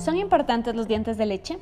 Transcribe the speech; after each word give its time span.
¿Son 0.00 0.16
importantes 0.16 0.74
los 0.74 0.88
dientes 0.88 1.18
de 1.18 1.26
leche? 1.26 1.58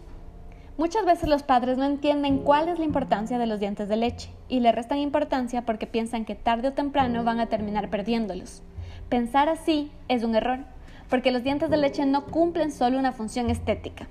Muchas 0.76 1.04
veces 1.04 1.28
los 1.28 1.42
padres 1.42 1.76
no 1.76 1.84
entienden 1.84 2.38
cuál 2.38 2.68
es 2.68 2.78
la 2.78 2.84
importancia 2.84 3.36
de 3.36 3.46
los 3.46 3.58
dientes 3.58 3.88
de 3.88 3.96
leche 3.96 4.30
y 4.48 4.60
le 4.60 4.70
restan 4.70 4.98
importancia 4.98 5.62
porque 5.62 5.88
piensan 5.88 6.24
que 6.24 6.36
tarde 6.36 6.68
o 6.68 6.72
temprano 6.72 7.24
van 7.24 7.40
a 7.40 7.46
terminar 7.46 7.90
perdiéndolos. 7.90 8.62
Pensar 9.08 9.48
así 9.48 9.90
es 10.06 10.22
un 10.22 10.36
error, 10.36 10.60
porque 11.10 11.32
los 11.32 11.42
dientes 11.42 11.68
de 11.68 11.78
leche 11.78 12.06
no 12.06 12.26
cumplen 12.26 12.70
solo 12.70 12.96
una 12.96 13.10
función 13.10 13.50
estética. 13.50 14.06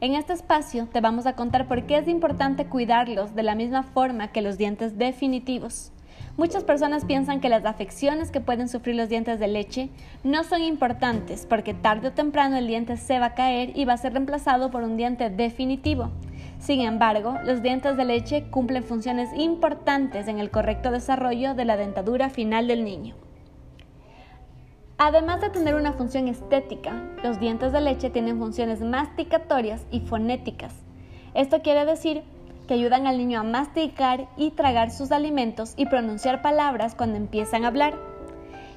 En 0.00 0.16
este 0.16 0.32
espacio 0.32 0.88
te 0.88 1.00
vamos 1.00 1.26
a 1.26 1.36
contar 1.36 1.68
por 1.68 1.84
qué 1.86 1.98
es 1.98 2.08
importante 2.08 2.66
cuidarlos 2.66 3.36
de 3.36 3.44
la 3.44 3.54
misma 3.54 3.84
forma 3.84 4.32
que 4.32 4.42
los 4.42 4.58
dientes 4.58 4.98
definitivos. 4.98 5.92
Muchas 6.40 6.64
personas 6.64 7.04
piensan 7.04 7.42
que 7.42 7.50
las 7.50 7.66
afecciones 7.66 8.30
que 8.30 8.40
pueden 8.40 8.66
sufrir 8.66 8.96
los 8.96 9.10
dientes 9.10 9.38
de 9.38 9.46
leche 9.46 9.90
no 10.24 10.42
son 10.42 10.62
importantes 10.62 11.44
porque 11.44 11.74
tarde 11.74 12.08
o 12.08 12.12
temprano 12.12 12.56
el 12.56 12.66
diente 12.66 12.96
se 12.96 13.18
va 13.18 13.26
a 13.26 13.34
caer 13.34 13.76
y 13.76 13.84
va 13.84 13.92
a 13.92 13.98
ser 13.98 14.14
reemplazado 14.14 14.70
por 14.70 14.82
un 14.82 14.96
diente 14.96 15.28
definitivo. 15.28 16.08
Sin 16.58 16.80
embargo, 16.80 17.34
los 17.44 17.60
dientes 17.60 17.94
de 17.98 18.06
leche 18.06 18.44
cumplen 18.50 18.84
funciones 18.84 19.28
importantes 19.36 20.28
en 20.28 20.38
el 20.38 20.50
correcto 20.50 20.90
desarrollo 20.90 21.52
de 21.52 21.66
la 21.66 21.76
dentadura 21.76 22.30
final 22.30 22.68
del 22.68 22.86
niño. 22.86 23.16
Además 24.96 25.42
de 25.42 25.50
tener 25.50 25.74
una 25.74 25.92
función 25.92 26.26
estética, 26.26 27.04
los 27.22 27.38
dientes 27.38 27.70
de 27.70 27.82
leche 27.82 28.08
tienen 28.08 28.38
funciones 28.38 28.80
masticatorias 28.80 29.84
y 29.90 30.00
fonéticas. 30.00 30.72
Esto 31.34 31.60
quiere 31.60 31.84
decir 31.84 32.22
que 32.70 32.74
ayudan 32.74 33.08
al 33.08 33.18
niño 33.18 33.40
a 33.40 33.42
masticar 33.42 34.28
y 34.36 34.52
tragar 34.52 34.92
sus 34.92 35.10
alimentos 35.10 35.74
y 35.76 35.86
pronunciar 35.86 36.40
palabras 36.40 36.94
cuando 36.94 37.16
empiezan 37.16 37.64
a 37.64 37.66
hablar. 37.66 37.98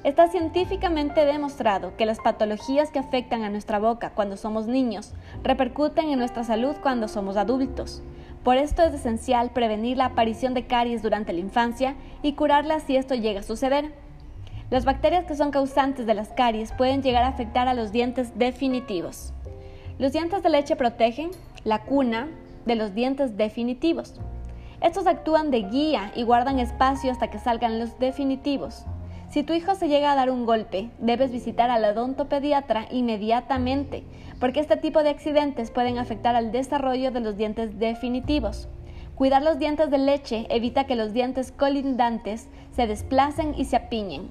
Está 0.02 0.26
científicamente 0.26 1.24
demostrado 1.24 1.96
que 1.96 2.04
las 2.04 2.18
patologías 2.18 2.90
que 2.90 2.98
afectan 2.98 3.44
a 3.44 3.50
nuestra 3.50 3.78
boca 3.78 4.10
cuando 4.10 4.36
somos 4.36 4.66
niños 4.66 5.14
repercuten 5.44 6.10
en 6.10 6.18
nuestra 6.18 6.42
salud 6.42 6.74
cuando 6.82 7.06
somos 7.06 7.36
adultos. 7.36 8.02
Por 8.42 8.56
esto 8.56 8.82
es 8.82 8.94
esencial 8.94 9.50
prevenir 9.50 9.96
la 9.96 10.06
aparición 10.06 10.54
de 10.54 10.66
caries 10.66 11.00
durante 11.00 11.32
la 11.32 11.38
infancia 11.38 11.94
y 12.20 12.32
curarla 12.32 12.80
si 12.80 12.96
esto 12.96 13.14
llega 13.14 13.40
a 13.40 13.44
suceder. 13.44 13.94
Las 14.70 14.84
bacterias 14.84 15.24
que 15.24 15.36
son 15.36 15.52
causantes 15.52 16.04
de 16.04 16.14
las 16.14 16.30
caries 16.30 16.72
pueden 16.72 17.00
llegar 17.00 17.22
a 17.22 17.28
afectar 17.28 17.68
a 17.68 17.74
los 17.74 17.92
dientes 17.92 18.36
definitivos. 18.36 19.32
Los 20.00 20.10
dientes 20.10 20.42
de 20.42 20.50
leche 20.50 20.74
protegen 20.74 21.30
la 21.62 21.82
cuna, 21.82 22.26
de 22.66 22.74
los 22.74 22.94
dientes 22.94 23.36
definitivos. 23.36 24.20
Estos 24.80 25.06
actúan 25.06 25.50
de 25.50 25.62
guía 25.62 26.12
y 26.14 26.24
guardan 26.24 26.58
espacio 26.58 27.10
hasta 27.10 27.28
que 27.30 27.38
salgan 27.38 27.78
los 27.78 27.98
definitivos. 27.98 28.84
Si 29.30 29.42
tu 29.42 29.52
hijo 29.52 29.74
se 29.74 29.88
llega 29.88 30.12
a 30.12 30.14
dar 30.14 30.30
un 30.30 30.46
golpe, 30.46 30.90
debes 30.98 31.32
visitar 31.32 31.70
al 31.70 31.84
odontopediatra 31.84 32.86
inmediatamente, 32.90 34.04
porque 34.38 34.60
este 34.60 34.76
tipo 34.76 35.02
de 35.02 35.08
accidentes 35.08 35.70
pueden 35.70 35.98
afectar 35.98 36.36
al 36.36 36.52
desarrollo 36.52 37.10
de 37.10 37.20
los 37.20 37.36
dientes 37.36 37.78
definitivos. 37.78 38.68
Cuidar 39.14 39.42
los 39.42 39.58
dientes 39.58 39.90
de 39.90 39.98
leche 39.98 40.46
evita 40.50 40.84
que 40.84 40.96
los 40.96 41.12
dientes 41.12 41.50
colindantes 41.50 42.48
se 42.72 42.86
desplacen 42.86 43.54
y 43.56 43.64
se 43.64 43.76
apiñen. 43.76 44.28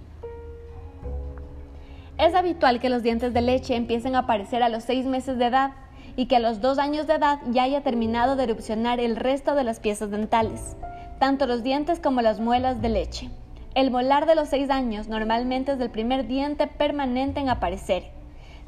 Es 2.17 2.35
habitual 2.35 2.79
que 2.79 2.89
los 2.89 3.01
dientes 3.01 3.33
de 3.33 3.41
leche 3.41 3.75
empiecen 3.75 4.15
a 4.15 4.19
aparecer 4.19 4.61
a 4.61 4.69
los 4.69 4.83
6 4.83 5.05
meses 5.07 5.37
de 5.37 5.45
edad 5.45 5.71
y 6.15 6.27
que 6.27 6.35
a 6.35 6.39
los 6.39 6.61
dos 6.61 6.79
años 6.79 7.07
de 7.07 7.15
edad 7.15 7.39
ya 7.49 7.63
haya 7.63 7.81
terminado 7.81 8.35
de 8.35 8.43
erupcionar 8.43 8.99
el 8.99 9.15
resto 9.15 9.55
de 9.55 9.63
las 9.63 9.79
piezas 9.79 10.11
dentales, 10.11 10.75
tanto 11.19 11.47
los 11.47 11.63
dientes 11.63 11.99
como 11.99 12.21
las 12.21 12.39
muelas 12.39 12.81
de 12.81 12.89
leche. 12.89 13.29
El 13.75 13.89
molar 13.89 14.27
de 14.27 14.35
los 14.35 14.49
seis 14.49 14.69
años 14.69 15.07
normalmente 15.07 15.71
es 15.71 15.79
el 15.79 15.89
primer 15.89 16.27
diente 16.27 16.67
permanente 16.67 17.39
en 17.39 17.49
aparecer. 17.49 18.11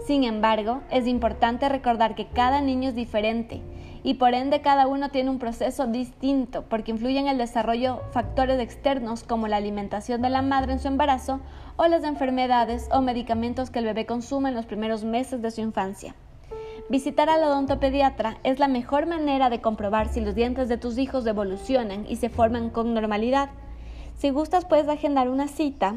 Sin 0.08 0.24
embargo, 0.24 0.82
es 0.90 1.08
importante 1.08 1.70
recordar 1.70 2.16
que 2.16 2.28
cada 2.28 2.62
niño 2.62 2.90
es 2.90 2.96
diferente 2.96 3.62
y 4.04 4.16
por 4.16 4.34
ende 4.34 4.62
cada 4.62 4.88
uno 4.88 5.10
tiene 5.10 5.30
un 5.30 5.40
proceso 5.40 5.88
distinto 5.88 6.64
porque 6.70 6.92
influyen 6.92 7.26
en 7.26 7.32
el 7.32 7.38
desarrollo 7.38 8.02
factores 8.12 8.60
externos 8.60 9.24
como 9.24 9.48
la 9.48 9.58
alimentación 9.58 10.22
de 10.22 10.30
la 10.30 10.42
madre 10.42 10.74
en 10.74 10.80
su 10.80 10.88
embarazo 10.88 11.40
o 11.76 11.88
las 11.88 12.04
enfermedades 12.04 12.88
o 12.92 13.02
medicamentos 13.02 13.70
que 13.70 13.80
el 13.80 13.86
bebé 13.86 14.06
consume 14.06 14.50
en 14.50 14.56
los 14.56 14.66
primeros 14.66 15.04
meses 15.04 15.42
de 15.42 15.52
su 15.52 15.62
infancia. 15.62 16.14
Visitar 16.88 17.32
al 17.32 17.44
odontopediatra 17.44 18.38
es 18.44 18.60
la 18.60 18.68
mejor 18.68 19.08
manera 19.08 19.50
de 19.50 19.60
comprobar 19.60 20.08
si 20.08 20.22
los 20.22 20.36
dientes 20.36 20.70
de 20.70 20.78
tus 20.78 21.00
hijos 21.00 21.26
evolucionan 21.26 22.06
y 22.08 22.18
se 22.18 22.30
forman 22.30 22.70
con 22.70 22.94
normalidad. 22.94 23.50
Si 24.20 24.30
gustas 24.30 24.66
puedes 24.66 24.88
agendar 24.88 25.30
una 25.30 25.48
cita 25.48 25.96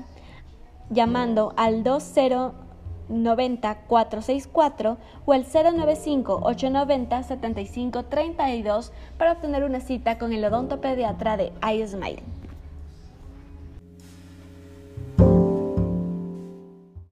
llamando 0.89 1.53
al 1.59 1.83
2090 1.83 3.83
464 3.87 4.97
o 5.27 5.33
al 5.35 5.45
095 5.45 6.41
890 6.43 7.23
7532 7.23 8.93
para 9.19 9.33
obtener 9.33 9.65
una 9.65 9.81
cita 9.81 10.17
con 10.17 10.33
el 10.33 10.43
odontopediatra 10.43 11.37
de 11.37 11.53
iSmile. 11.71 12.38